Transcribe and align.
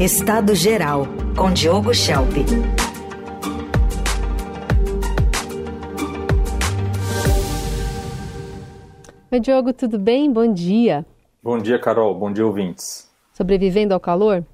Estado 0.00 0.54
Geral, 0.54 1.08
com 1.36 1.52
Diogo 1.52 1.92
Schelp. 1.92 2.30
Oi, 9.32 9.40
Diogo, 9.40 9.72
tudo 9.72 9.98
bem? 9.98 10.32
Bom 10.32 10.52
dia. 10.52 11.04
Bom 11.42 11.58
dia, 11.58 11.80
Carol. 11.80 12.14
Bom 12.14 12.32
dia, 12.32 12.46
ouvintes. 12.46 13.10
Sobrevivendo 13.32 13.92
ao 13.92 13.98
calor? 13.98 14.46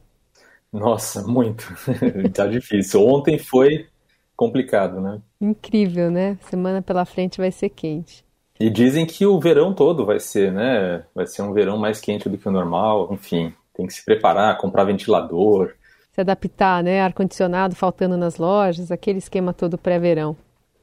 Nossa, 0.73 1.23
muito. 1.27 1.71
tá 2.33 2.47
difícil. 2.47 3.07
Ontem 3.07 3.39
foi 3.39 3.87
complicado, 4.35 4.99
né? 4.99 5.21
Incrível, 5.39 6.11
né? 6.11 6.39
Semana 6.49 6.81
pela 6.81 7.05
frente 7.05 7.37
vai 7.37 7.53
ser 7.53 7.69
quente. 7.69 8.25
E 8.59 8.71
dizem 8.71 9.05
que 9.05 9.27
o 9.27 9.39
verão 9.39 9.75
todo 9.75 10.07
vai 10.07 10.21
ser, 10.21 10.51
né? 10.51 11.05
Vai 11.15 11.27
ser 11.27 11.43
um 11.43 11.53
verão 11.53 11.77
mais 11.77 12.01
quente 12.01 12.31
do 12.31 12.39
que 12.39 12.49
o 12.49 12.53
normal. 12.53 13.11
Enfim, 13.13 13.53
tem 13.75 13.87
que 13.87 13.95
se 13.95 14.05
preparar, 14.05 14.57
comprar 14.59 14.85
ventilador, 14.85 15.75
se 16.13 16.21
adaptar, 16.21 16.83
né? 16.83 17.03
Ar-condicionado 17.03 17.75
faltando 17.75 18.17
nas 18.17 18.37
lojas, 18.37 18.93
aquele 18.93 19.19
esquema 19.19 19.53
todo 19.53 19.77
pré-verão. 19.77 20.37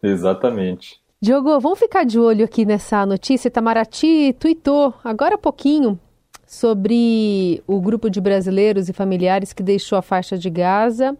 Exatamente. 0.03 0.99
Diogo, 1.21 1.59
vamos 1.59 1.79
ficar 1.79 2.03
de 2.03 2.19
olho 2.19 2.43
aqui 2.43 2.65
nessa 2.65 3.05
notícia. 3.05 3.47
Itamaraty 3.47 4.33
tweetou 4.39 4.93
agora 5.03 5.35
há 5.35 5.37
pouquinho 5.37 5.97
sobre 6.45 7.63
o 7.65 7.79
grupo 7.79 8.09
de 8.09 8.19
brasileiros 8.19 8.89
e 8.89 8.93
familiares 8.93 9.53
que 9.53 9.63
deixou 9.63 9.97
a 9.97 10.01
faixa 10.01 10.37
de 10.37 10.49
Gaza 10.49 11.11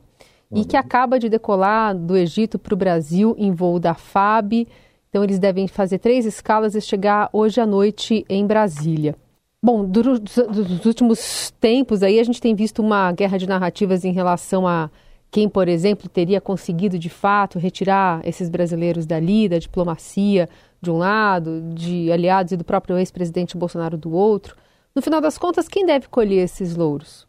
uhum. 0.50 0.60
e 0.60 0.66
que 0.66 0.76
acaba 0.76 1.18
de 1.18 1.30
decolar 1.30 1.96
do 1.96 2.18
Egito 2.18 2.60
para 2.60 2.74
o 2.74 2.78
Brasil 2.78 3.34
em 3.38 3.54
voo 3.54 3.80
da 3.80 3.94
FAB. 3.94 4.68
Então, 5.10 5.24
eles 5.24 5.40
devem 5.40 5.68
fazer 5.68 6.00
três 6.00 6.26
escalas 6.26 6.76
e 6.76 6.82
chegar 6.82 7.30
hoje 7.32 7.62
à 7.62 7.66
noite 7.66 8.26
em 8.28 8.46
Brasília. 8.46 9.16
Bom, 9.64 9.86
dos 9.86 10.86
últimos 10.86 11.52
tempos 11.60 12.02
aí 12.02 12.20
a 12.20 12.24
gente 12.24 12.42
tem 12.42 12.56
visto 12.56 12.82
uma 12.82 13.12
guerra 13.12 13.38
de 13.38 13.48
narrativas 13.48 14.04
em 14.04 14.12
relação 14.12 14.68
a 14.68 14.90
quem, 15.30 15.48
por 15.48 15.68
exemplo, 15.68 16.10
teria 16.10 16.42
conseguido 16.42 16.98
de 16.98 17.10
fato 17.10 17.60
retirar 17.60 18.22
esses 18.28 18.50
brasileiros 18.50 19.06
dali, 19.06 19.48
da 19.48 19.60
diplomacia 19.60 20.50
de 20.82 20.90
um 20.90 20.98
lado, 20.98 21.62
de 21.74 22.12
aliados 22.12 22.52
e 22.52 22.58
do 22.58 22.66
próprio 22.66 22.98
ex-presidente 22.98 23.56
Bolsonaro 23.56 23.98
do 23.98 24.12
outro. 24.12 24.56
No 24.96 25.02
final 25.02 25.22
das 25.22 25.38
contas, 25.38 25.68
quem 25.68 25.86
deve 25.86 26.08
colher 26.08 26.44
esses 26.44 26.76
louros? 26.76 27.28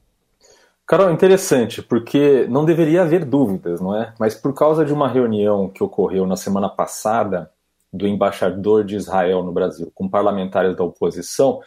Carol, 0.86 1.12
interessante, 1.12 1.82
porque 1.82 2.46
não 2.48 2.64
deveria 2.64 3.02
haver 3.02 3.26
dúvidas, 3.26 3.78
não 3.78 3.94
é? 3.94 4.14
Mas 4.18 4.34
por 4.34 4.54
causa 4.54 4.84
de 4.86 4.92
uma 4.92 5.06
reunião 5.06 5.68
que 5.68 5.84
ocorreu 5.84 6.26
na 6.26 6.36
semana 6.36 6.68
passada 6.68 7.50
do 7.92 8.06
embaixador 8.06 8.84
de 8.84 8.96
Israel 8.96 9.42
no 9.42 9.52
Brasil 9.52 9.92
com 9.94 10.08
parlamentares 10.08 10.74
da 10.74 10.82
oposição, 10.82 11.60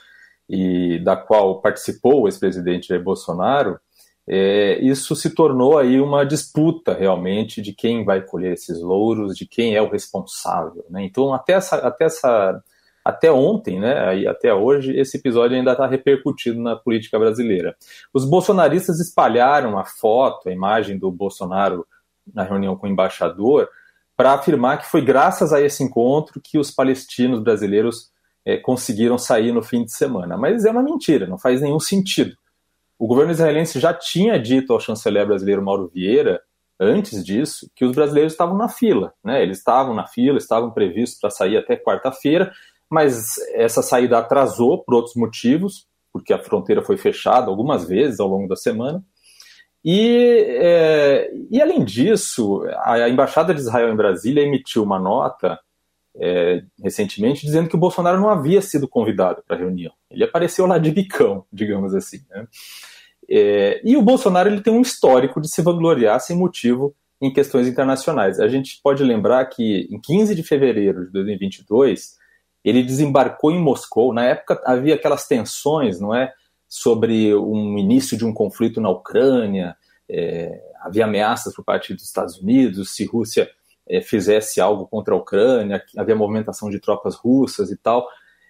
e 0.50 1.00
da 1.00 1.16
qual 1.16 1.62
participou 1.62 2.22
o 2.22 2.28
ex-presidente 2.28 2.88
Jair 2.88 3.04
Bolsonaro, 3.04 3.80
é, 4.28 4.80
isso 4.80 5.16
se 5.16 5.36
tornou 5.36 5.78
aí 5.78 6.02
uma 6.02 6.26
disputa 6.26 6.94
realmente 6.94 7.62
de 7.62 7.74
quem 7.74 8.04
vai 8.04 8.22
colher 8.22 8.54
esses 8.54 8.82
louros, 8.82 9.36
de 9.36 9.46
quem 9.46 9.76
é 9.76 9.82
o 9.82 9.90
responsável. 9.90 10.84
Né? 10.90 11.04
Então, 11.06 11.34
até, 11.34 11.54
essa, 11.54 11.76
até, 11.76 12.06
essa, 12.06 12.64
até 13.04 13.32
ontem, 13.32 13.80
né, 13.80 14.28
até 14.28 14.52
hoje, 14.54 14.98
esse 14.98 15.18
episódio 15.18 15.56
ainda 15.56 15.74
está 15.74 15.86
repercutido 15.86 16.60
na 16.60 16.76
política 16.76 17.20
brasileira. 17.20 17.76
Os 18.12 18.26
bolsonaristas 18.26 19.00
espalharam 19.00 19.78
a 19.78 19.86
foto, 19.86 20.50
a 20.50 20.52
imagem 20.52 20.98
do 20.98 21.12
Bolsonaro 21.12 21.86
na 22.34 22.42
reunião 22.42 22.76
com 22.76 22.88
o 22.88 22.90
embaixador, 22.90 23.70
para 24.18 24.34
afirmar 24.34 24.80
que 24.80 24.90
foi 24.90 25.02
graças 25.02 25.54
a 25.54 25.62
esse 25.62 25.84
encontro 25.84 26.42
que 26.42 26.58
os 26.58 26.72
palestinos 26.72 27.40
brasileiros 27.44 28.10
é, 28.46 28.58
conseguiram 28.58 29.18
sair 29.18 29.52
no 29.52 29.64
fim 29.64 29.84
de 29.84 29.92
semana. 29.92 30.38
Mas 30.38 30.66
é 30.66 30.72
uma 30.72 30.84
mentira, 30.84 31.26
não 31.26 31.38
faz 31.38 31.62
nenhum 31.62 31.80
sentido. 31.80 32.36
O 32.98 33.08
governo 33.08 33.32
israelense 33.32 33.80
já 33.80 33.94
tinha 33.94 34.40
dito 34.40 34.72
ao 34.72 34.80
chanceler 34.80 35.26
brasileiro 35.26 35.64
Mauro 35.64 35.92
Vieira, 35.94 36.42
antes 36.80 37.24
disso, 37.26 37.70
que 37.76 37.84
os 37.84 37.94
brasileiros 37.94 38.34
estavam 38.34 38.58
na 38.58 38.70
fila. 38.70 39.14
Né? 39.24 39.42
Eles 39.42 39.58
estavam 39.58 39.94
na 39.94 40.06
fila, 40.06 40.38
estavam 40.38 40.72
previstos 40.72 41.20
para 41.20 41.30
sair 41.30 41.58
até 41.58 41.76
quarta-feira, 41.76 42.52
mas 42.90 43.36
essa 43.54 43.82
saída 43.82 44.18
atrasou 44.18 44.84
por 44.84 44.96
outros 44.96 45.16
motivos, 45.16 45.88
porque 46.14 46.34
a 46.34 46.40
fronteira 46.40 46.82
foi 46.82 46.98
fechada 46.98 47.48
algumas 47.48 47.88
vezes 47.88 48.20
ao 48.20 48.28
longo 48.28 48.48
da 48.48 48.56
semana. 48.56 49.04
E, 49.84 50.46
é, 50.60 51.32
e 51.52 51.62
além 51.62 51.84
disso, 51.84 52.64
a 52.80 53.08
Embaixada 53.08 53.54
de 53.54 53.60
Israel 53.60 53.92
em 53.92 53.96
Brasília 53.96 54.44
emitiu 54.44 54.84
uma 54.84 55.00
nota 55.00 55.60
é, 56.20 56.64
recentemente 56.82 57.46
dizendo 57.46 57.70
que 57.70 57.76
o 57.76 57.80
Bolsonaro 57.80 58.20
não 58.20 58.30
havia 58.30 58.62
sido 58.62 58.88
convidado 58.88 59.44
para 59.46 59.56
a 59.56 59.60
reunião. 59.60 59.94
Ele 60.10 60.24
apareceu 60.24 60.66
lá 60.66 60.78
de 60.78 60.92
bicão, 60.92 61.46
digamos 61.52 61.94
assim. 61.94 62.22
Né? 62.30 62.48
É, 63.30 63.82
e 63.84 63.98
o 63.98 64.02
Bolsonaro 64.02 64.50
ele 64.50 64.62
tem 64.62 64.74
um 64.74 64.82
histórico 64.82 65.42
de 65.42 65.50
se 65.50 65.62
vangloriar 65.62 66.20
sem 66.20 66.38
motivo 66.38 66.96
em 67.22 67.32
questões 67.32 67.68
internacionais. 67.68 68.40
A 68.40 68.48
gente 68.48 68.80
pode 68.84 69.04
lembrar 69.04 69.46
que 69.46 69.88
em 69.92 70.00
15 70.00 70.36
de 70.36 70.44
fevereiro 70.44 71.06
de 71.06 71.12
2022 71.12 72.16
ele 72.64 72.84
desembarcou 72.84 73.52
em 73.52 73.62
Moscou. 73.62 74.14
Na 74.14 74.26
época 74.26 74.62
havia 74.66 74.96
aquelas 74.96 75.28
tensões, 75.28 76.00
não 76.00 76.14
é, 76.14 76.34
sobre 76.68 77.36
um 77.36 77.78
início 77.78 78.18
de 78.18 78.26
um 78.26 78.34
conflito 78.34 78.82
na 78.82 78.90
Ucrânia. 78.90 79.76
É, 80.10 80.62
havia 80.82 81.06
ameaças 81.06 81.54
por 81.54 81.64
parte 81.64 81.94
dos 81.94 82.04
Estados 82.04 82.38
Unidos 82.38 82.96
se 82.96 83.06
Rússia 83.06 83.50
é, 83.88 84.02
fizesse 84.02 84.60
algo 84.60 84.88
contra 84.88 85.14
a 85.14 85.18
Ucrânia, 85.18 85.84
havia 85.98 86.16
movimentação 86.16 86.70
de 86.70 86.80
tropas 86.80 87.16
russas 87.16 87.72
e 87.72 87.78
tal. 87.78 88.08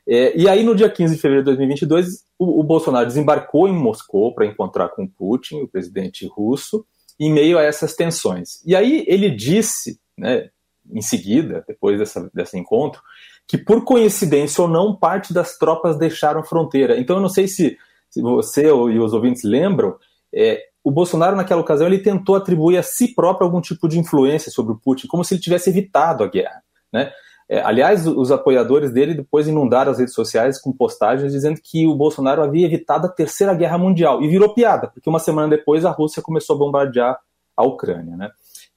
É, 0.08 0.38
e 0.38 0.48
aí, 0.48 0.64
no 0.64 0.76
dia 0.76 0.90
15 0.90 1.16
de 1.16 1.22
fevereiro 1.22 1.44
de 1.44 1.58
2022, 1.58 2.26
o, 2.38 2.60
o 2.60 2.64
Bolsonaro 2.64 3.08
desembarcou 3.08 3.68
em 3.68 3.74
Moscou 3.74 4.34
para 4.34 4.46
encontrar 4.46 4.90
com 4.90 5.08
Putin, 5.08 5.62
o 5.62 5.68
presidente 5.68 6.28
russo, 6.28 6.86
em 7.20 7.32
meio 7.32 7.58
a 7.58 7.64
essas 7.64 7.96
tensões. 7.96 8.62
E 8.66 8.76
aí 8.76 9.04
ele 9.08 9.32
disse, 9.32 10.00
né, 10.18 10.50
em 10.92 11.02
seguida, 11.02 11.64
depois 11.68 11.98
dessa, 11.98 12.30
desse 12.34 12.58
encontro, 12.58 13.02
que 13.48 13.58
por 13.58 13.84
coincidência 13.84 14.62
ou 14.62 14.68
não, 14.68 14.96
parte 14.96 15.34
das 15.34 15.58
tropas 15.58 15.98
deixaram 15.98 16.44
fronteira. 16.44 17.00
Então 17.00 17.18
eu 17.18 17.22
não 17.22 17.30
sei 17.30 17.48
se, 17.48 17.78
se 18.10 18.22
você 18.22 18.68
e 18.68 19.00
os 19.00 19.14
ouvintes 19.14 19.44
lembram, 19.44 19.96
é, 20.34 20.62
o 20.86 20.92
Bolsonaro, 20.92 21.36
naquela 21.36 21.62
ocasião, 21.62 21.88
ele 21.88 21.98
tentou 21.98 22.36
atribuir 22.36 22.78
a 22.78 22.84
si 22.84 23.16
próprio 23.16 23.48
algum 23.48 23.60
tipo 23.60 23.88
de 23.88 23.98
influência 23.98 24.52
sobre 24.52 24.72
o 24.72 24.78
Putin, 24.78 25.08
como 25.08 25.24
se 25.24 25.34
ele 25.34 25.42
tivesse 25.42 25.72
evitado 25.72 26.24
a 26.24 26.28
guerra. 26.28 26.62
Né? 26.94 27.12
É, 27.50 27.60
aliás, 27.60 28.06
os 28.06 28.32
apoiadores 28.32 28.92
dele 28.92 29.16
depois 29.16 29.48
inundaram 29.48 29.92
as 29.92 29.98
redes 29.98 30.14
sociais 30.14 30.62
com 30.62 30.72
postagens 30.72 31.32
dizendo 31.32 31.60
que 31.60 31.88
o 31.88 31.96
Bolsonaro 31.96 32.44
havia 32.44 32.68
evitado 32.68 33.08
a 33.08 33.10
Terceira 33.10 33.56
Guerra 33.56 33.80
Mundial. 33.80 34.22
E 34.22 34.28
virou 34.28 34.54
piada, 34.54 34.88
porque 34.88 35.10
uma 35.10 35.18
semana 35.18 35.48
depois 35.48 35.84
a 35.86 35.90
Rússia 35.90 36.22
começou 36.22 36.56
a 36.56 36.60
bombardear 36.60 37.20
a 37.58 37.66
Ucrânia. 37.66 38.16
Né? 38.16 38.30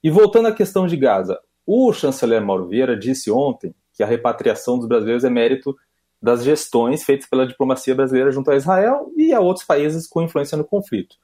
E 0.03 0.09
voltando 0.09 0.47
à 0.47 0.51
questão 0.51 0.87
de 0.87 0.97
Gaza, 0.97 1.39
o 1.63 1.93
chanceler 1.93 2.41
Mauro 2.41 2.67
Vieira 2.67 2.97
disse 2.97 3.29
ontem 3.29 3.75
que 3.93 4.01
a 4.01 4.07
repatriação 4.07 4.79
dos 4.79 4.87
brasileiros 4.87 5.23
é 5.23 5.29
mérito 5.29 5.77
das 6.19 6.43
gestões 6.43 7.03
feitas 7.03 7.29
pela 7.29 7.45
diplomacia 7.45 7.93
brasileira 7.93 8.31
junto 8.31 8.49
a 8.49 8.55
Israel 8.55 9.11
e 9.15 9.31
a 9.31 9.39
outros 9.39 9.63
países 9.63 10.07
com 10.07 10.23
influência 10.23 10.57
no 10.57 10.63
conflito. 10.63 11.15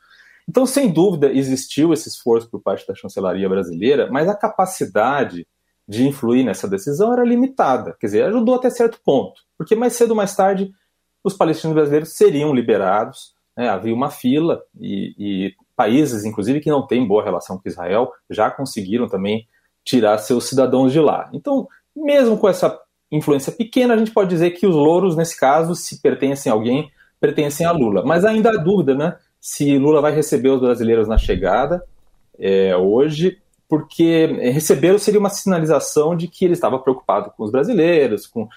Então, 0.48 0.66
sem 0.66 0.92
dúvida, 0.92 1.32
existiu 1.32 1.92
esse 1.92 2.08
esforço 2.08 2.50
por 2.50 2.62
parte 2.62 2.88
da 2.88 2.94
chancelaria 2.94 3.50
brasileira, 3.50 4.10
mas 4.12 4.30
a 4.30 4.36
capacidade 4.36 5.48
de 5.88 6.08
influir 6.08 6.44
nessa 6.44 6.68
decisão 6.68 7.14
era 7.14 7.24
limitada. 7.24 7.96
Quer 8.00 8.08
dizer, 8.08 8.24
ajudou 8.26 8.56
até 8.56 8.70
certo 8.70 9.00
ponto, 9.04 9.42
porque 9.58 9.76
mais 9.76 9.94
cedo 9.94 10.12
ou 10.12 10.18
mais 10.18 10.36
tarde 10.36 10.72
os 11.24 11.34
palestinos 11.34 11.74
brasileiros 11.74 12.16
seriam 12.16 12.54
liberados, 12.54 13.34
né? 13.58 13.70
havia 13.70 13.94
uma 13.94 14.10
fila 14.10 14.62
e, 14.80 15.16
e 15.18 15.54
países, 15.76 16.24
inclusive, 16.24 16.62
que 16.62 16.70
não 16.70 16.86
têm 16.86 17.08
boa 17.08 17.24
relação 17.24 17.58
com 17.58 17.68
Israel, 17.68 18.12
já 18.30 18.50
conseguiram 18.50 19.08
também 19.08 19.48
tirar 19.84 20.18
seus 20.18 20.48
cidadãos 20.48 20.92
de 20.92 21.00
lá. 21.00 21.30
Então, 21.34 21.68
mesmo 21.96 22.38
com 22.38 22.48
essa 22.48 22.80
influência 23.12 23.52
pequena, 23.52 23.94
a 23.94 23.98
gente 23.98 24.12
pode 24.12 24.30
dizer 24.30 24.52
que 24.52 24.66
os 24.66 24.76
louros, 24.76 25.16
nesse 25.16 25.40
caso, 25.40 25.76
se 25.76 26.02
pertencem 26.02 26.52
a 26.52 26.56
alguém, 26.56 26.92
pertencem 27.20 27.66
a 27.66 27.72
Lula. 27.72 28.04
Mas 28.06 28.26
ainda 28.26 28.50
há 28.50 28.58
dúvida, 28.58 28.96
né? 28.96 29.18
Se 29.46 29.78
Lula 29.78 30.02
vai 30.02 30.12
receber 30.12 30.50
os 30.50 30.60
brasileiros 30.60 31.08
na 31.08 31.20
chegada 31.20 31.86
é, 32.40 32.76
hoje, 32.76 33.38
porque 33.70 34.26
recebê-los 34.26 35.04
seria 35.04 35.20
uma 35.20 35.30
sinalização 35.30 36.16
de 36.16 36.28
que 36.28 36.46
ele 36.46 36.56
estava 36.56 36.80
preocupado 36.80 37.30
com 37.38 37.44
os 37.44 37.52
brasileiros, 37.52 38.26
com, 38.26 38.50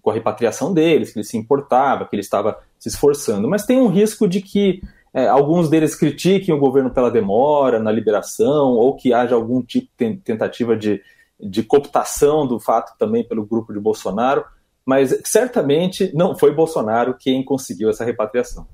com 0.00 0.10
a 0.10 0.14
repatriação 0.14 0.72
deles, 0.72 1.12
que 1.12 1.18
ele 1.18 1.26
se 1.26 1.36
importava, 1.36 2.06
que 2.06 2.16
ele 2.16 2.22
estava 2.22 2.58
se 2.78 2.88
esforçando. 2.88 3.46
Mas 3.50 3.66
tem 3.66 3.82
um 3.82 3.88
risco 3.88 4.26
de 4.26 4.40
que 4.40 4.80
é, 5.12 5.28
alguns 5.28 5.68
deles 5.68 5.94
critiquem 5.94 6.54
o 6.54 6.58
governo 6.58 6.88
pela 6.88 7.10
demora 7.10 7.78
na 7.78 7.92
liberação, 7.92 8.70
ou 8.70 8.96
que 8.96 9.12
haja 9.12 9.34
algum 9.34 9.60
tipo 9.60 9.90
de 9.98 10.16
tentativa 10.24 10.74
de, 10.74 11.02
de 11.38 11.62
cooptação 11.62 12.46
do 12.46 12.58
fato 12.58 12.96
também 12.98 13.22
pelo 13.22 13.44
grupo 13.44 13.74
de 13.74 13.78
Bolsonaro, 13.78 14.42
mas 14.86 15.20
certamente 15.22 16.10
não 16.14 16.34
foi 16.34 16.54
Bolsonaro 16.54 17.14
quem 17.20 17.44
conseguiu 17.44 17.90
essa 17.90 18.06
repatriação. 18.06 18.66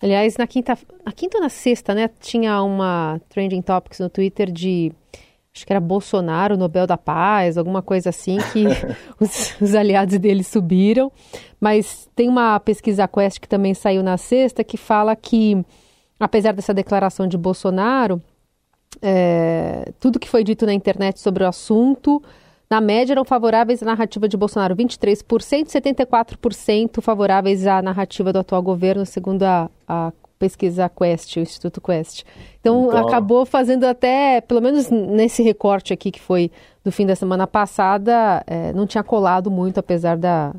Aliás, 0.00 0.36
na 0.36 0.46
quinta, 0.46 0.78
na 1.04 1.12
quinta 1.12 1.38
ou 1.38 1.42
na 1.42 1.48
sexta, 1.48 1.94
né, 1.94 2.10
tinha 2.20 2.62
uma 2.62 3.20
trending 3.28 3.62
topics 3.62 3.98
no 3.98 4.10
Twitter 4.10 4.50
de 4.50 4.92
acho 5.54 5.66
que 5.66 5.72
era 5.72 5.80
Bolsonaro, 5.80 6.56
Nobel 6.56 6.86
da 6.86 6.98
Paz, 6.98 7.56
alguma 7.56 7.80
coisa 7.80 8.10
assim, 8.10 8.36
que 8.52 8.66
os, 9.18 9.58
os, 9.58 9.74
aliados 9.74 10.18
dele 10.18 10.44
subiram. 10.44 11.10
Mas 11.58 12.08
tem 12.14 12.28
uma 12.28 12.60
pesquisa 12.60 13.08
Quest 13.08 13.40
que 13.40 13.48
também 13.48 13.72
saiu 13.72 14.02
na 14.02 14.18
sexta 14.18 14.62
que 14.62 14.76
fala 14.76 15.16
que 15.16 15.64
apesar 16.18 16.52
dessa 16.52 16.74
declaração 16.74 17.26
de 17.26 17.36
Bolsonaro, 17.36 18.22
é, 19.02 19.92
tudo 20.00 20.18
que 20.18 20.28
foi 20.28 20.42
dito 20.42 20.66
na 20.66 20.72
internet 20.72 21.20
sobre 21.20 21.44
o 21.44 21.46
assunto, 21.46 22.22
na 22.68 22.80
média, 22.80 23.12
eram 23.12 23.24
favoráveis 23.24 23.82
à 23.82 23.86
narrativa 23.86 24.28
de 24.28 24.36
Bolsonaro 24.36 24.74
23%, 24.74 25.66
74% 25.66 27.00
favoráveis 27.00 27.66
à 27.66 27.80
narrativa 27.80 28.32
do 28.32 28.40
atual 28.40 28.62
governo, 28.62 29.06
segundo 29.06 29.44
a, 29.44 29.70
a 29.86 30.12
pesquisa 30.38 30.88
Quest, 30.88 31.36
o 31.36 31.40
Instituto 31.40 31.80
Quest. 31.80 32.24
Então, 32.60 32.88
então, 32.88 33.06
acabou 33.06 33.46
fazendo 33.46 33.84
até, 33.84 34.40
pelo 34.40 34.60
menos 34.60 34.90
nesse 34.90 35.42
recorte 35.42 35.92
aqui 35.92 36.10
que 36.10 36.20
foi 36.20 36.50
do 36.84 36.90
fim 36.90 37.06
da 37.06 37.16
semana 37.16 37.46
passada, 37.46 38.42
é, 38.46 38.72
não 38.72 38.86
tinha 38.86 39.02
colado 39.02 39.50
muito, 39.50 39.78
apesar 39.78 40.16
da, 40.16 40.52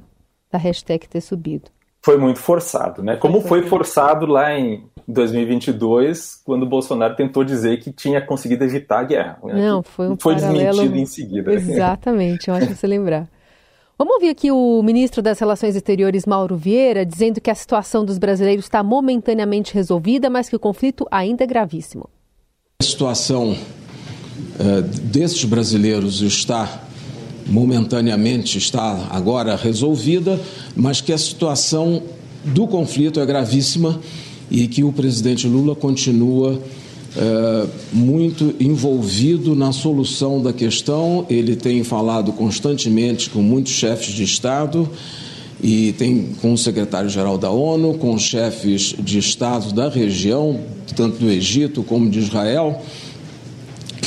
da 0.51 0.57
hashtag 0.57 1.07
ter 1.07 1.21
subido. 1.21 1.69
Foi 2.07 2.15
muito 2.15 2.39
forçado, 2.39 3.03
né? 3.03 3.17
Como 3.17 3.41
foi 3.41 3.63
forçado 3.63 4.25
lá 4.25 4.57
em 4.57 4.85
2022, 5.05 6.41
quando 6.45 6.63
o 6.63 6.65
Bolsonaro 6.65 7.17
tentou 7.17 7.43
dizer 7.43 7.81
que 7.81 7.91
tinha 7.91 8.21
conseguido 8.21 8.63
evitar 8.63 8.99
a 8.99 9.03
guerra. 9.03 9.37
Né? 9.43 9.67
Não, 9.67 9.83
foi 9.83 10.07
um 10.07 10.15
Foi 10.17 10.35
paralelo... 10.35 10.69
desmentido 10.69 10.97
em 10.97 11.05
seguida. 11.05 11.53
Exatamente, 11.53 12.47
eu 12.47 12.55
acho 12.55 12.67
que 12.67 12.75
você 12.75 12.87
lembrar. 12.87 13.27
Vamos 13.97 14.13
ouvir 14.13 14.29
aqui 14.29 14.49
o 14.49 14.81
ministro 14.81 15.21
das 15.21 15.37
Relações 15.37 15.75
Exteriores, 15.75 16.25
Mauro 16.25 16.55
Vieira, 16.55 17.05
dizendo 17.05 17.41
que 17.41 17.51
a 17.51 17.55
situação 17.55 18.05
dos 18.05 18.17
brasileiros 18.17 18.63
está 18.63 18.81
momentaneamente 18.81 19.73
resolvida, 19.73 20.29
mas 20.29 20.47
que 20.47 20.55
o 20.55 20.59
conflito 20.59 21.05
ainda 21.11 21.43
é 21.43 21.47
gravíssimo. 21.47 22.09
A 22.81 22.85
situação 22.85 23.51
uh, 23.51 24.81
desses 24.81 25.43
brasileiros 25.43 26.21
está 26.21 26.86
momentaneamente, 27.49 28.57
está 28.57 29.07
agora 29.09 29.55
resolvida, 29.55 30.39
mas 30.75 31.01
que 31.01 31.13
a 31.13 31.17
situação 31.17 32.01
do 32.43 32.67
conflito 32.67 33.19
é 33.19 33.25
gravíssima 33.25 33.99
e 34.49 34.67
que 34.67 34.83
o 34.83 34.91
presidente 34.91 35.47
Lula 35.47 35.75
continua 35.75 36.61
é, 37.15 37.67
muito 37.91 38.53
envolvido 38.59 39.55
na 39.55 39.71
solução 39.71 40.41
da 40.41 40.53
questão. 40.53 41.25
Ele 41.29 41.55
tem 41.55 41.83
falado 41.83 42.31
constantemente 42.31 43.29
com 43.29 43.41
muitos 43.41 43.73
chefes 43.73 44.13
de 44.13 44.23
Estado 44.23 44.89
e 45.61 45.93
tem 45.93 46.29
com 46.41 46.53
o 46.53 46.57
secretário-geral 46.57 47.37
da 47.37 47.49
ONU, 47.49 47.95
com 47.95 48.17
chefes 48.17 48.93
de 48.99 49.17
Estado 49.17 49.73
da 49.73 49.89
região, 49.89 50.59
tanto 50.95 51.17
do 51.17 51.29
Egito 51.29 51.81
como 51.81 52.09
de 52.09 52.19
Israel, 52.19 52.81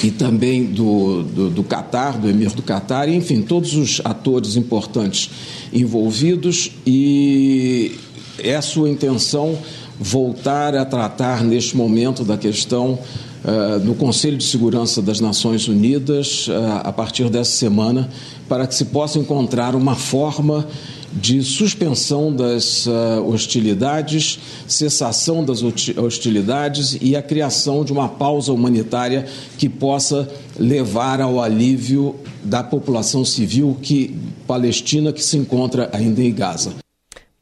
e 0.03 0.11
também 0.11 0.65
do, 0.65 1.23
do, 1.23 1.51
do 1.51 1.63
Catar, 1.63 2.19
do 2.19 2.29
Emir 2.29 2.51
do 2.53 2.63
Catar, 2.63 3.09
enfim, 3.09 3.43
todos 3.43 3.75
os 3.75 4.01
atores 4.05 4.57
importantes 4.57 5.31
envolvidos, 5.73 6.71
e 6.87 7.93
é 8.39 8.57
a 8.57 8.63
sua 8.63 8.89
intenção 8.89 9.59
voltar 9.99 10.75
a 10.75 10.85
tratar 10.85 11.45
neste 11.45 11.77
momento 11.77 12.25
da 12.25 12.39
questão 12.39 12.99
uh, 13.45 13.79
no 13.85 13.95
Conselho 13.95 14.39
de 14.39 14.45
Segurança 14.45 15.03
das 15.03 15.21
Nações 15.21 15.69
Unidas 15.69 16.49
uh, 16.49 16.53
a 16.85 16.93
partir 16.93 17.29
dessa 17.29 17.51
semana, 17.51 18.09
para 18.49 18.67
que 18.67 18.75
se 18.75 18.87
possa 18.87 19.19
encontrar 19.19 19.75
uma 19.75 19.95
forma 19.95 20.67
de 21.13 21.43
suspensão 21.43 22.35
das 22.35 22.87
uh, 22.87 23.25
hostilidades, 23.27 24.39
cessação 24.67 25.45
das 25.45 25.63
hostilidades 25.63 26.97
e 27.01 27.17
a 27.17 27.23
criação 27.23 27.85
de 27.85 27.93
uma 27.93 28.09
pausa 28.09 28.53
humanitária 28.53 29.27
que 29.59 29.69
possa 29.69 30.29
levar 30.59 31.21
ao 31.21 31.41
alívio 31.41 32.15
da 32.45 32.63
população 32.63 33.25
civil 33.25 33.77
que 33.83 34.17
palestina 34.47 35.13
que 35.13 35.23
se 35.23 35.37
encontra 35.37 35.91
ainda 35.93 36.23
em 36.23 36.33
Gaza. 36.33 36.75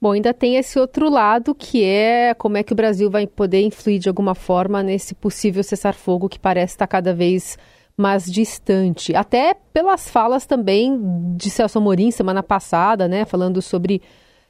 Bom, 0.01 0.13
ainda 0.13 0.33
tem 0.33 0.57
esse 0.57 0.79
outro 0.79 1.11
lado 1.11 1.55
que 1.55 1.83
é 1.83 2.33
como 2.33 2.57
é 2.57 2.63
que 2.63 2.73
o 2.73 2.77
Brasil 2.77 3.11
vai 3.11 3.27
poder 3.27 3.63
influir 3.63 3.99
de 3.99 4.09
alguma 4.09 4.35
forma 4.35 4.83
nesse 4.83 5.15
possível 5.15 5.63
cessar-fogo 5.63 6.29
que 6.29 6.39
parece 6.39 6.75
estar 6.75 6.87
cada 6.87 7.13
vez 7.13 7.59
mais 7.59 7.78
distante. 8.25 9.15
Até 9.15 9.55
pelas 9.73 10.09
falas 10.09 10.47
também 10.47 10.99
de 11.37 11.51
Celso 11.51 11.79
Amorim 11.79 12.11
semana 12.11 12.43
passada, 12.43 13.09
né, 13.09 13.25
falando 13.25 13.61
sobre 13.61 14.01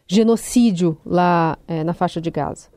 genocídio 0.07 0.97
lá 1.05 1.59
é, 1.67 1.83
na 1.83 1.95
faixa 1.95 2.21
de 2.21 2.31
Gaza. 2.31 2.69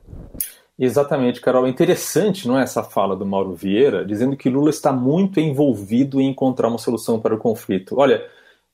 Exatamente, 0.80 1.40
Carol. 1.40 1.68
Interessante, 1.68 2.48
não 2.48 2.58
é, 2.58 2.64
essa 2.64 2.82
fala 2.82 3.16
do 3.16 3.26
Mauro 3.26 3.54
Vieira, 3.54 4.04
dizendo 4.04 4.36
que 4.36 4.50
Lula 4.50 4.70
está 4.70 4.92
muito 4.92 5.40
envolvido 5.40 6.20
em 6.20 6.30
encontrar 6.30 6.70
uma 6.70 6.78
solução 6.78 7.20
para 7.20 7.36
o 7.36 7.38
conflito. 7.38 8.00
Olha, 8.00 8.26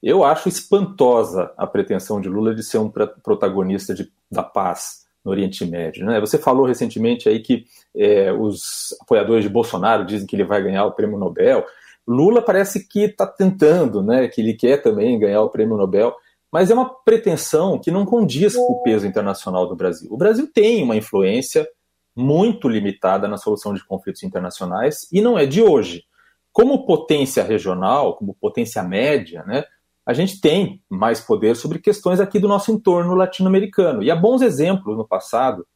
eu 0.01 0.23
acho 0.23 0.47
espantosa 0.47 1.51
a 1.57 1.67
pretensão 1.67 2.21
de 2.21 2.29
Lula 2.29 2.55
de 2.55 2.63
ser 2.63 2.77
um 2.77 2.89
protagonista 2.89 3.93
de, 3.93 4.09
da 4.31 4.43
paz 4.43 5.05
no 5.25 5.31
Oriente 5.31 5.65
Médio. 5.65 6.05
Né? 6.05 6.19
Você 6.21 6.37
falou 6.37 6.65
recentemente 6.65 7.27
aí 7.27 7.39
que 7.41 7.65
é, 7.95 8.31
os 8.31 8.95
apoiadores 9.01 9.43
de 9.43 9.49
Bolsonaro 9.49 10.05
dizem 10.05 10.25
que 10.25 10.35
ele 10.35 10.45
vai 10.45 10.63
ganhar 10.63 10.85
o 10.85 10.93
prêmio 10.93 11.17
Nobel. 11.17 11.65
Lula 12.07 12.41
parece 12.41 12.87
que 12.87 13.01
está 13.01 13.27
tentando, 13.27 14.01
né, 14.01 14.27
que 14.27 14.39
ele 14.39 14.53
quer 14.53 14.81
também 14.81 15.19
ganhar 15.19 15.41
o 15.41 15.49
prêmio 15.49 15.75
Nobel, 15.75 16.15
mas 16.51 16.71
é 16.71 16.73
uma 16.73 16.89
pretensão 16.89 17.77
que 17.77 17.91
não 17.91 18.05
condiz 18.05 18.55
com 18.55 18.73
o 18.73 18.81
peso 18.81 19.05
internacional 19.05 19.67
do 19.67 19.75
Brasil. 19.75 20.07
O 20.11 20.17
Brasil 20.17 20.49
tem 20.51 20.81
uma 20.81 20.95
influência 20.95 21.67
muito 22.15 22.69
limitada 22.69 23.27
na 23.27 23.37
solução 23.37 23.73
de 23.73 23.85
conflitos 23.85 24.23
internacionais 24.23 25.07
e 25.11 25.21
não 25.21 25.37
é 25.37 25.45
de 25.45 25.61
hoje. 25.61 26.05
Como 26.53 26.85
potência 26.85 27.43
regional, 27.43 28.15
como 28.15 28.33
potência 28.33 28.81
média, 28.81 29.43
né, 29.45 29.65
a 30.05 30.13
gente 30.13 30.39
tem 30.39 30.81
mais 30.89 31.19
poder 31.19 31.55
sobre 31.57 31.79
questões 31.79 32.21
aqui 32.21 32.39
do 32.39 32.47
nosso 32.47 32.71
entorno 32.71 33.13
latino-americano. 33.13 34.01
E 34.01 34.09
há 34.09 34.15
bons 34.15 34.41
exemplos 34.41 34.95
no 34.95 35.05
passado 35.05 35.67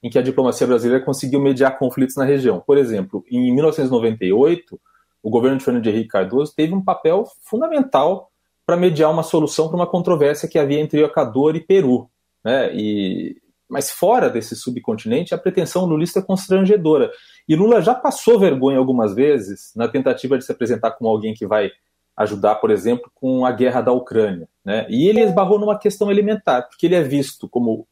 em 0.00 0.08
que 0.08 0.18
a 0.18 0.22
diplomacia 0.22 0.66
brasileira 0.66 1.04
conseguiu 1.04 1.40
mediar 1.40 1.76
conflitos 1.78 2.14
na 2.16 2.24
região. 2.24 2.62
Por 2.64 2.78
exemplo, 2.78 3.24
em 3.28 3.52
1998, 3.52 4.80
o 5.22 5.30
governo 5.30 5.58
de 5.58 5.64
Fernando 5.64 5.86
Henrique 5.86 6.08
Cardoso 6.08 6.54
teve 6.54 6.74
um 6.74 6.82
papel 6.82 7.24
fundamental 7.42 8.30
para 8.66 8.76
mediar 8.76 9.10
uma 9.10 9.22
solução 9.22 9.68
para 9.68 9.76
uma 9.76 9.86
controvérsia 9.86 10.48
que 10.48 10.58
havia 10.58 10.80
entre 10.80 11.02
Equador 11.02 11.56
e 11.56 11.60
Peru. 11.60 12.08
Né? 12.44 12.74
E, 12.74 13.36
mas 13.68 13.90
fora 13.90 14.28
desse 14.28 14.56
subcontinente, 14.56 15.34
a 15.34 15.38
pretensão 15.38 15.84
lulista 15.84 16.18
é 16.18 16.22
constrangedora. 16.22 17.10
E 17.48 17.56
Lula 17.56 17.80
já 17.80 17.94
passou 17.94 18.38
vergonha 18.38 18.78
algumas 18.78 19.14
vezes 19.14 19.72
na 19.74 19.88
tentativa 19.88 20.36
de 20.36 20.44
se 20.44 20.52
apresentar 20.52 20.92
como 20.92 21.10
alguém 21.10 21.34
que 21.34 21.46
vai 21.46 21.70
ajudar, 22.16 22.56
por 22.56 22.70
exemplo, 22.70 23.10
com 23.14 23.46
a 23.46 23.52
guerra 23.52 23.80
da 23.80 23.92
Ucrânia. 23.92 24.48
Né? 24.64 24.86
E 24.88 25.08
ele 25.08 25.20
esbarrou 25.20 25.58
numa 25.58 25.78
questão 25.78 26.10
elementar, 26.10 26.68
porque 26.68 26.86
ele 26.86 26.94
é 26.94 27.02
visto 27.02 27.48
como, 27.48 27.86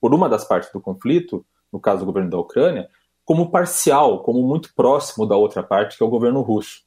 por 0.00 0.14
uma 0.14 0.28
das 0.28 0.44
partes 0.44 0.72
do 0.72 0.80
conflito, 0.80 1.44
no 1.72 1.78
caso 1.78 2.00
do 2.00 2.06
governo 2.06 2.30
da 2.30 2.38
Ucrânia, 2.38 2.88
como 3.26 3.50
parcial, 3.50 4.22
como 4.22 4.42
muito 4.42 4.72
próximo 4.74 5.26
da 5.26 5.36
outra 5.36 5.62
parte, 5.62 5.98
que 5.98 6.02
é 6.02 6.06
o 6.06 6.10
governo 6.10 6.40
russo. 6.40 6.80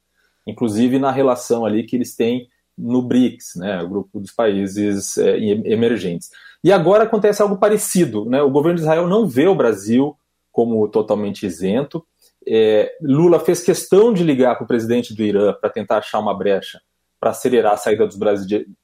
Inclusive 0.48 0.98
na 0.98 1.12
relação 1.12 1.64
ali 1.66 1.84
que 1.84 1.96
eles 1.96 2.16
têm 2.16 2.48
no 2.76 3.04
BRICS, 3.04 3.56
né, 3.58 3.84
o 3.84 3.90
grupo 3.90 4.20
dos 4.20 4.32
países 4.32 5.18
é, 5.18 5.38
emergentes. 5.38 6.32
E 6.64 6.72
agora 6.72 7.04
acontece 7.04 7.42
algo 7.42 7.58
parecido. 7.58 8.26
Né? 8.26 8.42
O 8.42 8.50
governo 8.50 8.78
de 8.78 8.82
Israel 8.82 9.06
não 9.06 9.28
vê 9.28 9.48
o 9.48 9.56
Brasil 9.56 10.16
como 10.52 10.88
totalmente 10.88 11.46
isento, 11.46 12.04
é, 12.48 12.92
Lula 13.02 13.40
fez 13.40 13.62
questão 13.62 14.12
de 14.12 14.24
ligar 14.24 14.56
para 14.56 14.64
o 14.64 14.68
presidente 14.68 15.14
do 15.14 15.22
Irã 15.22 15.54
para 15.54 15.70
tentar 15.70 15.98
achar 15.98 16.20
uma 16.20 16.36
brecha 16.36 16.82
para 17.20 17.32
acelerar 17.32 17.74
a 17.74 17.78
saída 17.78 18.08
dos 18.08 18.18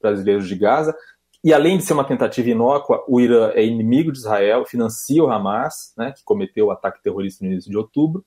brasileiros 0.00 0.46
de 0.46 0.54
Gaza. 0.54 0.94
E 1.46 1.54
além 1.54 1.78
de 1.78 1.84
ser 1.84 1.92
uma 1.92 2.02
tentativa 2.02 2.50
inócua, 2.50 3.04
o 3.06 3.20
Irã 3.20 3.52
é 3.54 3.64
inimigo 3.64 4.10
de 4.10 4.18
Israel, 4.18 4.66
financia 4.66 5.22
o 5.22 5.30
Hamas, 5.30 5.92
né, 5.96 6.10
que 6.10 6.24
cometeu 6.24 6.66
o 6.66 6.70
ataque 6.72 7.00
terrorista 7.00 7.44
no 7.44 7.52
início 7.52 7.70
de 7.70 7.76
outubro. 7.76 8.24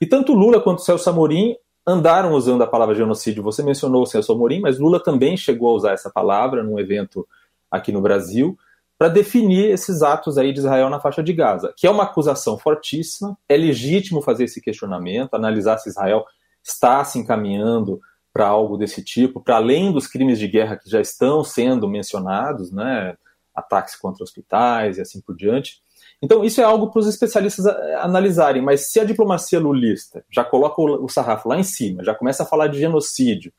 E 0.00 0.04
tanto 0.04 0.32
Lula 0.32 0.60
quanto 0.60 0.82
Celso 0.82 1.08
Amorim 1.08 1.54
andaram 1.86 2.32
usando 2.32 2.62
a 2.62 2.66
palavra 2.66 2.92
genocídio. 2.92 3.40
Você 3.44 3.62
mencionou 3.62 4.02
o 4.02 4.06
Celso 4.06 4.32
Amorim, 4.32 4.58
mas 4.58 4.80
Lula 4.80 5.00
também 5.00 5.36
chegou 5.36 5.68
a 5.70 5.74
usar 5.74 5.92
essa 5.92 6.10
palavra 6.10 6.64
num 6.64 6.76
evento 6.76 7.24
aqui 7.70 7.92
no 7.92 8.00
Brasil 8.00 8.58
para 8.98 9.06
definir 9.06 9.70
esses 9.70 10.02
atos 10.02 10.36
aí 10.36 10.52
de 10.52 10.58
Israel 10.58 10.90
na 10.90 10.98
faixa 10.98 11.22
de 11.22 11.32
Gaza, 11.32 11.72
que 11.76 11.86
é 11.86 11.90
uma 11.90 12.02
acusação 12.02 12.58
fortíssima. 12.58 13.38
É 13.48 13.56
legítimo 13.56 14.20
fazer 14.20 14.42
esse 14.42 14.60
questionamento, 14.60 15.34
analisar 15.34 15.78
se 15.78 15.88
Israel 15.88 16.24
está 16.64 17.04
se 17.04 17.16
encaminhando 17.16 18.00
para 18.36 18.48
algo 18.48 18.76
desse 18.76 19.02
tipo, 19.02 19.40
para 19.40 19.56
além 19.56 19.90
dos 19.90 20.06
crimes 20.06 20.38
de 20.38 20.46
guerra 20.46 20.76
que 20.76 20.90
já 20.90 21.00
estão 21.00 21.42
sendo 21.42 21.88
mencionados, 21.88 22.70
né, 22.70 23.16
ataques 23.54 23.96
contra 23.96 24.22
hospitais 24.22 24.98
e 24.98 25.00
assim 25.00 25.22
por 25.22 25.34
diante. 25.34 25.80
Então, 26.20 26.44
isso 26.44 26.60
é 26.60 26.64
algo 26.64 26.90
para 26.90 27.00
os 27.00 27.06
especialistas 27.06 27.64
analisarem, 27.98 28.60
mas 28.60 28.92
se 28.92 29.00
a 29.00 29.04
diplomacia 29.04 29.58
lulista 29.58 30.22
já 30.30 30.44
coloca 30.44 30.82
o 30.82 31.08
sarrafo 31.08 31.48
lá 31.48 31.58
em 31.58 31.62
cima, 31.62 32.04
já 32.04 32.14
começa 32.14 32.42
a 32.42 32.46
falar 32.46 32.66
de 32.66 32.78
genocídio, 32.78 33.54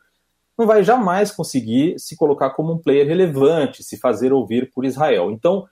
não 0.56 0.68
vai 0.68 0.84
jamais 0.84 1.32
conseguir 1.32 1.98
se 1.98 2.16
colocar 2.16 2.52
como 2.52 2.74
um 2.74 2.78
player 2.78 3.08
relevante, 3.08 3.84
se 3.84 3.98
fazer 3.98 4.32
ouvir 4.32 4.70
por 4.72 4.86
Israel. 4.86 5.32
Então, 5.32 5.66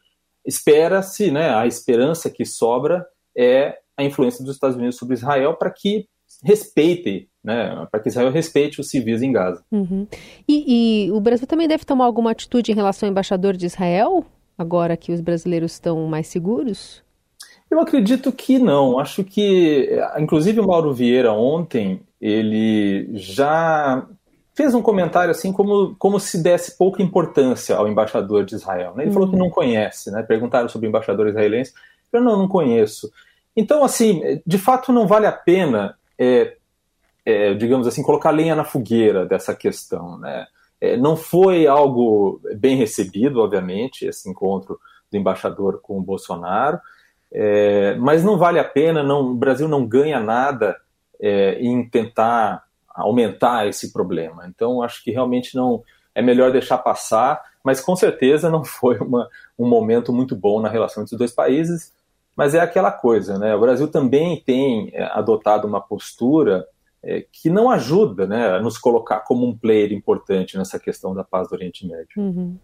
espera-se, 0.43 1.29
né, 1.29 1.53
a 1.53 1.67
esperança 1.67 2.27
que 2.27 2.43
sobra 2.43 3.05
é 3.37 3.77
a 3.95 4.03
influência 4.03 4.43
dos 4.43 4.55
Estados 4.55 4.75
Unidos 4.75 4.95
sobre 4.97 5.13
Israel 5.13 5.53
para 5.53 5.69
que 5.69 6.09
respeite, 6.43 7.29
né, 7.43 7.87
para 7.91 7.99
que 7.99 8.09
Israel 8.09 8.31
respeite 8.31 8.79
os 8.79 8.89
civis 8.89 9.21
em 9.21 9.31
Gaza. 9.31 9.63
Uhum. 9.71 10.07
E, 10.47 11.07
e, 11.07 11.11
o 11.11 11.19
Brasil 11.19 11.47
também 11.47 11.67
deve 11.67 11.85
tomar 11.85 12.05
alguma 12.05 12.31
atitude 12.31 12.71
em 12.71 12.75
relação 12.75 13.07
ao 13.07 13.11
embaixador 13.11 13.55
de 13.55 13.65
Israel, 13.65 14.25
agora 14.57 14.97
que 14.97 15.11
os 15.11 15.21
brasileiros 15.21 15.73
estão 15.73 16.05
mais 16.07 16.27
seguros? 16.27 17.03
Eu 17.69 17.79
acredito 17.79 18.31
que 18.31 18.59
não. 18.59 18.99
Acho 18.99 19.23
que, 19.23 19.89
inclusive, 20.19 20.59
o 20.59 20.67
Mauro 20.67 20.93
Vieira 20.93 21.33
ontem 21.33 21.99
ele 22.21 23.09
já 23.13 24.07
fez 24.53 24.73
um 24.73 24.81
comentário 24.81 25.31
assim 25.31 25.51
como, 25.51 25.95
como 25.99 26.19
se 26.19 26.41
desse 26.41 26.77
pouca 26.77 27.03
importância 27.03 27.75
ao 27.75 27.87
embaixador 27.87 28.45
de 28.45 28.55
Israel. 28.55 28.93
Né? 28.95 29.03
Ele 29.03 29.09
uhum. 29.09 29.13
falou 29.13 29.29
que 29.29 29.35
não 29.35 29.49
conhece, 29.49 30.09
né? 30.11 30.23
Perguntaram 30.23 30.69
sobre 30.69 30.87
o 30.87 30.89
embaixador 30.89 31.27
israelense. 31.27 31.73
Eu 32.13 32.21
não, 32.21 32.37
não 32.37 32.47
conheço. 32.47 33.11
Então, 33.55 33.83
assim, 33.83 34.41
de 34.45 34.57
fato, 34.57 34.91
não 34.91 35.07
vale 35.07 35.27
a 35.27 35.31
pena, 35.31 35.95
é, 36.17 36.55
é, 37.25 37.53
digamos 37.53 37.87
assim, 37.87 38.03
colocar 38.03 38.31
lenha 38.31 38.55
na 38.55 38.63
fogueira 38.63 39.25
dessa 39.25 39.55
questão, 39.55 40.17
né? 40.17 40.47
É, 40.79 40.97
não 40.97 41.15
foi 41.15 41.65
algo 41.65 42.41
bem 42.57 42.75
recebido, 42.75 43.41
obviamente, 43.41 44.05
esse 44.05 44.29
encontro 44.29 44.79
do 45.11 45.17
embaixador 45.17 45.79
com 45.81 45.97
o 45.97 46.01
Bolsonaro, 46.01 46.79
é, 47.31 47.95
mas 47.95 48.23
não 48.23 48.37
vale 48.37 48.59
a 48.59 48.63
pena, 48.63 49.01
não, 49.01 49.21
o 49.31 49.35
Brasil 49.35 49.67
não 49.67 49.85
ganha 49.85 50.19
nada 50.19 50.77
é, 51.19 51.59
em 51.59 51.87
tentar 51.89 52.63
aumentar 52.87 53.67
esse 53.67 53.91
problema. 53.91 54.45
Então, 54.47 54.81
acho 54.81 55.03
que 55.03 55.11
realmente 55.11 55.55
não 55.55 55.83
é 56.13 56.21
melhor 56.21 56.51
deixar 56.51 56.77
passar, 56.77 57.41
mas 57.63 57.81
com 57.81 57.95
certeza 57.95 58.49
não 58.49 58.63
foi 58.65 58.97
uma, 58.99 59.27
um 59.57 59.67
momento 59.67 60.13
muito 60.13 60.35
bom 60.35 60.61
na 60.61 60.69
relação 60.69 61.03
entre 61.03 61.15
os 61.15 61.19
dois 61.19 61.31
países. 61.31 61.93
Mas 62.35 62.53
é 62.53 62.59
aquela 62.59 62.91
coisa, 62.91 63.39
né? 63.39 63.55
O 63.55 63.59
Brasil 63.59 63.87
também 63.87 64.41
tem 64.45 64.89
é, 64.93 65.03
adotado 65.03 65.67
uma 65.67 65.79
postura 65.79 66.65
é, 67.03 67.25
que 67.31 67.49
não 67.49 67.69
ajuda 67.69 68.25
né, 68.25 68.49
a 68.55 68.61
nos 68.61 68.77
colocar 68.77 69.19
como 69.19 69.45
um 69.45 69.55
player 69.55 69.93
importante 69.93 70.57
nessa 70.57 70.79
questão 70.79 71.13
da 71.13 71.23
paz 71.23 71.47
do 71.47 71.53
Oriente 71.53 71.85
Médio. 71.87 72.17
Uhum. 72.17 72.57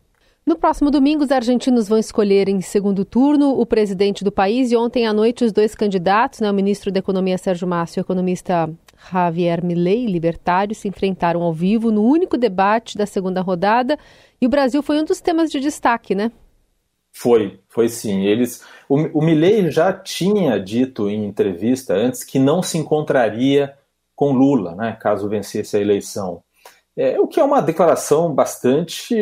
No 0.43 0.57
próximo 0.57 0.89
domingo, 0.89 1.23
os 1.23 1.31
argentinos 1.31 1.87
vão 1.87 1.99
escolher 1.99 2.49
em 2.49 2.59
segundo 2.61 3.05
turno 3.05 3.59
o 3.59 3.63
presidente 3.63 4.23
do 4.23 4.31
país 4.31 4.71
e 4.71 4.75
ontem 4.75 5.05
à 5.05 5.13
noite 5.13 5.45
os 5.45 5.51
dois 5.51 5.75
candidatos, 5.75 6.39
né, 6.39 6.49
o 6.49 6.53
ministro 6.53 6.91
da 6.91 6.97
Economia 6.97 7.37
Sérgio 7.37 7.67
Massa 7.67 7.99
e 7.99 8.01
o 8.01 8.03
economista 8.03 8.67
Javier 9.11 9.63
Milei, 9.63 10.07
libertário, 10.07 10.73
se 10.73 10.87
enfrentaram 10.87 11.43
ao 11.43 11.53
vivo 11.53 11.91
no 11.91 12.03
único 12.03 12.37
debate 12.37 12.97
da 12.97 13.05
segunda 13.05 13.41
rodada 13.41 13.99
e 14.41 14.47
o 14.47 14.49
Brasil 14.49 14.81
foi 14.81 14.99
um 14.99 15.05
dos 15.05 15.21
temas 15.21 15.51
de 15.51 15.59
destaque, 15.59 16.15
né? 16.15 16.31
Foi, 17.13 17.59
foi 17.67 17.89
sim. 17.89 18.25
Eles, 18.25 18.63
o, 18.87 19.19
o 19.19 19.21
Milley 19.21 19.69
já 19.69 19.91
tinha 19.93 20.59
dito 20.59 21.09
em 21.09 21.25
entrevista 21.25 21.93
antes 21.93 22.23
que 22.23 22.39
não 22.39 22.63
se 22.63 22.77
encontraria 22.77 23.75
com 24.15 24.31
Lula, 24.33 24.75
né, 24.75 24.97
caso 24.99 25.27
vencesse 25.27 25.75
a 25.75 25.79
eleição. 25.79 26.43
É, 26.95 27.19
o 27.19 27.27
que 27.27 27.39
é 27.39 27.43
uma 27.43 27.61
declaração 27.61 28.33
bastante 28.33 29.15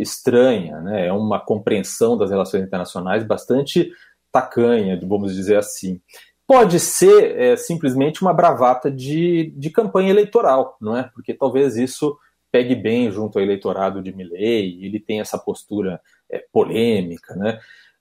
estranha, 0.00 0.80
né? 0.80 1.08
é 1.08 1.12
uma 1.12 1.40
compreensão 1.40 2.16
das 2.16 2.30
relações 2.30 2.62
internacionais 2.62 3.24
bastante 3.24 3.90
tacanha, 4.30 4.98
vamos 5.04 5.34
dizer 5.34 5.56
assim. 5.56 6.00
Pode 6.46 6.78
ser 6.78 7.36
é, 7.38 7.56
simplesmente 7.56 8.22
uma 8.22 8.32
bravata 8.32 8.90
de, 8.90 9.52
de 9.56 9.68
campanha 9.68 10.10
eleitoral, 10.10 10.76
não 10.80 10.96
é? 10.96 11.10
Porque 11.12 11.34
talvez 11.34 11.76
isso 11.76 12.16
pegue 12.50 12.74
bem 12.74 13.10
junto 13.10 13.38
ao 13.38 13.44
eleitorado 13.44 14.02
de 14.02 14.14
Milley, 14.14 14.84
ele 14.84 14.98
tem 14.98 15.20
essa 15.20 15.38
postura 15.38 16.00
é, 16.30 16.44
polêmica, 16.52 17.34
né? 17.34 17.58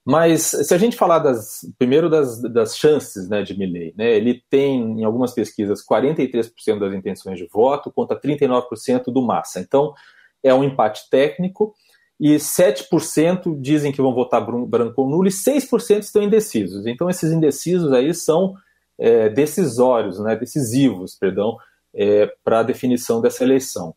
Mas 0.10 0.44
se 0.44 0.74
a 0.74 0.78
gente 0.78 0.96
falar 0.96 1.20
das, 1.20 1.70
primeiro 1.78 2.10
das, 2.10 2.42
das 2.42 2.78
chances 2.78 3.28
né, 3.28 3.44
de 3.44 3.58
Milley, 3.58 3.94
né, 3.98 4.16
ele 4.16 4.42
tem 4.50 5.02
em 5.02 5.04
algumas 5.04 5.34
pesquisas 5.34 5.86
43% 5.86 6.80
das 6.80 6.94
intenções 6.94 7.38
de 7.38 7.46
voto 7.46 7.92
contra 7.92 8.18
39% 8.18 9.12
do 9.12 9.22
Massa. 9.22 9.60
Então 9.60 9.94
é 10.42 10.54
um 10.54 10.64
empate 10.64 11.10
técnico 11.10 11.76
e 12.18 12.38
7% 12.38 13.60
dizem 13.60 13.92
que 13.92 14.02
vão 14.02 14.14
votar 14.14 14.46
branco 14.46 15.02
ou 15.02 15.10
nulo 15.10 15.28
e 15.28 15.30
6% 15.30 16.00
estão 16.00 16.24
indecisos. 16.24 16.88
Então 16.88 17.10
esses 17.10 17.34
indecisos 17.34 17.92
aí 17.92 18.14
são 18.14 18.56
é, 18.98 19.28
decisórios, 19.28 20.22
né, 20.22 20.38
decisivos, 20.38 21.16
perdão, 21.16 21.58
é, 21.94 22.32
para 22.46 22.60
a 22.60 22.64
definição 22.64 23.20
dessa 23.20 23.44
eleição. 23.44 23.94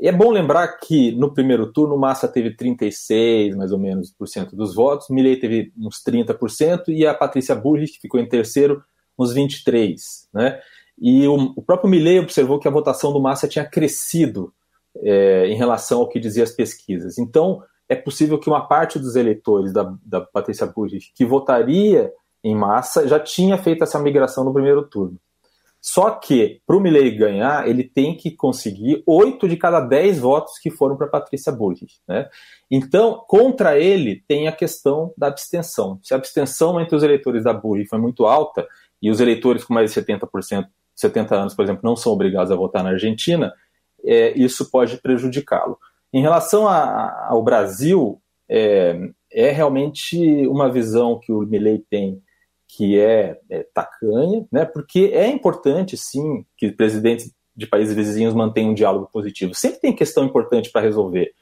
E 0.00 0.08
é 0.08 0.12
bom 0.12 0.30
lembrar 0.30 0.66
que 0.78 1.12
no 1.12 1.32
primeiro 1.34 1.70
turno 1.70 1.98
Massa 1.98 2.26
teve 2.26 2.56
36, 2.56 3.54
mais 3.54 3.70
ou 3.70 3.78
menos, 3.78 4.10
por 4.10 4.26
cento 4.26 4.56
dos 4.56 4.74
votos, 4.74 5.10
Milley 5.10 5.38
teve 5.38 5.72
uns 5.78 6.02
30% 6.02 6.84
e 6.88 7.06
a 7.06 7.12
Patrícia 7.12 7.54
Bullrich, 7.54 7.92
que 7.92 8.00
ficou 8.00 8.18
em 8.18 8.26
terceiro, 8.26 8.82
uns 9.18 9.34
23, 9.34 10.00
né? 10.32 10.58
E 10.98 11.28
o, 11.28 11.52
o 11.54 11.62
próprio 11.62 11.90
Milley 11.90 12.18
observou 12.18 12.58
que 12.58 12.66
a 12.66 12.70
votação 12.70 13.12
do 13.12 13.20
Massa 13.20 13.46
tinha 13.46 13.64
crescido 13.64 14.54
é, 14.96 15.46
em 15.48 15.54
relação 15.54 16.00
ao 16.00 16.08
que 16.08 16.18
diziam 16.18 16.44
as 16.44 16.52
pesquisas. 16.52 17.18
Então, 17.18 17.62
é 17.86 17.94
possível 17.94 18.38
que 18.38 18.48
uma 18.48 18.66
parte 18.66 18.98
dos 18.98 19.16
eleitores 19.16 19.70
da, 19.70 19.94
da 20.02 20.22
Patrícia 20.22 20.66
Bullrich 20.66 21.12
que 21.14 21.26
votaria 21.26 22.10
em 22.42 22.54
Massa 22.54 23.06
já 23.06 23.20
tinha 23.20 23.58
feito 23.58 23.84
essa 23.84 23.98
migração 23.98 24.44
no 24.44 24.52
primeiro 24.52 24.82
turno. 24.88 25.18
Só 25.80 26.10
que, 26.10 26.60
para 26.66 26.76
o 26.76 26.80
Milley 26.80 27.10
ganhar, 27.16 27.66
ele 27.66 27.82
tem 27.82 28.14
que 28.14 28.30
conseguir 28.30 29.02
oito 29.06 29.48
de 29.48 29.56
cada 29.56 29.80
dez 29.80 30.18
votos 30.18 30.58
que 30.58 30.70
foram 30.70 30.96
para 30.96 31.06
Patrícia 31.06 31.50
Bullrich. 31.50 32.00
Né? 32.06 32.28
Então, 32.70 33.24
contra 33.26 33.78
ele, 33.78 34.22
tem 34.28 34.46
a 34.46 34.52
questão 34.52 35.12
da 35.16 35.28
abstenção. 35.28 35.98
Se 36.02 36.12
a 36.12 36.18
abstenção 36.18 36.78
entre 36.80 36.94
os 36.94 37.02
eleitores 37.02 37.44
da 37.44 37.54
Bullrich 37.54 37.88
foi 37.88 37.98
muito 37.98 38.26
alta, 38.26 38.68
e 39.00 39.10
os 39.10 39.20
eleitores 39.20 39.64
com 39.64 39.72
mais 39.72 39.92
de 39.92 40.00
70%, 40.00 40.66
70 40.94 41.34
anos, 41.34 41.54
por 41.54 41.64
exemplo, 41.64 41.80
não 41.82 41.96
são 41.96 42.12
obrigados 42.12 42.52
a 42.52 42.56
votar 42.56 42.84
na 42.84 42.90
Argentina, 42.90 43.52
é, 44.04 44.38
isso 44.38 44.70
pode 44.70 44.98
prejudicá-lo. 44.98 45.78
Em 46.12 46.20
relação 46.20 46.68
a, 46.68 47.28
ao 47.28 47.42
Brasil, 47.42 48.20
é, 48.48 48.98
é 49.32 49.50
realmente 49.50 50.46
uma 50.46 50.70
visão 50.70 51.18
que 51.18 51.32
o 51.32 51.40
Milley 51.40 51.82
tem 51.88 52.20
que 52.76 52.98
é, 52.98 53.38
é 53.50 53.66
tacanha, 53.74 54.46
né? 54.50 54.64
Porque 54.64 55.10
é 55.12 55.26
importante, 55.26 55.96
sim, 55.96 56.44
que 56.56 56.70
presidentes 56.70 57.32
de 57.56 57.66
países 57.66 57.94
vizinhos 57.94 58.32
mantenham 58.32 58.70
um 58.70 58.74
diálogo 58.74 59.08
positivo. 59.12 59.54
Sempre 59.54 59.80
tem 59.80 59.94
questão 59.94 60.24
importante 60.24 60.70
para 60.70 60.80
resolver. 60.80 61.32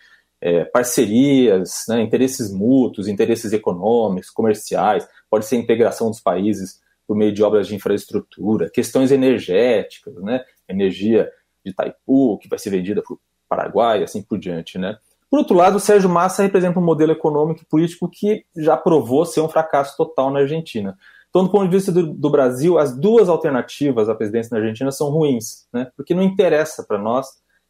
É, 0.40 0.64
parcerias, 0.64 1.84
né, 1.88 2.00
interesses 2.00 2.52
mútuos, 2.52 3.08
interesses 3.08 3.52
econômicos, 3.52 4.30
comerciais, 4.30 5.06
pode 5.28 5.46
ser 5.46 5.56
integração 5.56 6.08
dos 6.10 6.20
países 6.20 6.80
por 7.06 7.16
meio 7.16 7.32
de 7.32 7.42
obras 7.42 7.66
de 7.66 7.74
infraestrutura, 7.74 8.70
questões 8.70 9.10
energéticas, 9.10 10.14
né, 10.16 10.44
energia 10.68 11.30
de 11.64 11.72
Itaipu, 11.72 12.38
que 12.38 12.48
vai 12.48 12.58
ser 12.58 12.70
vendida 12.70 13.02
para 13.02 13.14
o 13.14 13.20
Paraguai, 13.48 14.02
assim 14.02 14.22
por 14.22 14.38
diante. 14.38 14.78
Né. 14.78 14.96
Por 15.30 15.38
outro 15.38 15.56
lado, 15.56 15.76
o 15.76 15.80
Sérgio 15.80 16.08
Massa 16.08 16.42
representa 16.42 16.78
um 16.78 16.84
modelo 16.84 17.12
econômico 17.12 17.62
e 17.62 17.66
político 17.66 18.08
que 18.08 18.44
já 18.56 18.76
provou 18.76 19.26
ser 19.26 19.40
um 19.40 19.48
fracasso 19.48 19.96
total 19.96 20.30
na 20.30 20.40
Argentina. 20.40 20.96
Então, 21.30 21.44
do 21.44 21.50
ponto 21.50 21.68
de 21.68 21.76
vista 21.76 21.92
do, 21.92 22.12
do 22.12 22.30
Brasil, 22.30 22.78
as 22.78 22.96
duas 22.96 23.28
alternativas 23.28 24.08
à 24.08 24.14
presidência 24.14 24.50
na 24.52 24.60
Argentina 24.62 24.90
são 24.90 25.10
ruins, 25.10 25.66
né? 25.72 25.90
porque 25.96 26.14
não 26.14 26.22
interessa 26.22 26.84
para 26.84 26.98
nós 26.98 27.26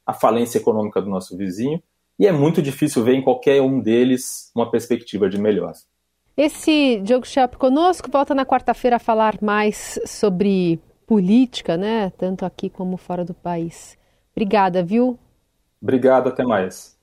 a 0.06 0.12
falência 0.12 0.58
econômica 0.58 1.02
do 1.02 1.10
nosso 1.10 1.36
vizinho 1.36 1.82
e 2.18 2.26
é 2.26 2.32
muito 2.32 2.60
difícil 2.60 3.04
ver 3.04 3.14
em 3.14 3.22
qualquer 3.22 3.62
um 3.62 3.80
deles 3.80 4.50
uma 4.54 4.70
perspectiva 4.70 5.28
de 5.28 5.38
melhor. 5.38 5.72
Esse 6.36 7.00
Diogo 7.00 7.26
Schelp 7.26 7.54
conosco 7.54 8.10
volta 8.10 8.34
na 8.34 8.46
quarta-feira 8.46 8.96
a 8.96 9.00
falar 9.00 9.38
mais 9.42 9.98
sobre 10.06 10.80
política, 11.06 11.76
né? 11.76 12.10
Tanto 12.16 12.44
aqui 12.44 12.68
como 12.68 12.96
fora 12.96 13.24
do 13.24 13.34
país. 13.34 13.98
Obrigada, 14.32 14.82
viu? 14.82 15.18
Obrigado, 15.80 16.28
até 16.28 16.44
mais. 16.44 16.97